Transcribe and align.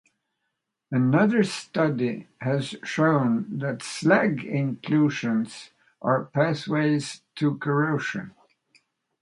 Another 0.89 1.43
study 1.43 2.27
has 2.39 2.73
shown 2.83 3.59
that 3.59 3.83
slag 3.83 4.43
inclusions 4.43 5.69
are 6.01 6.25
pathways 6.25 7.21
to 7.35 7.59
corrosion. 7.59 8.33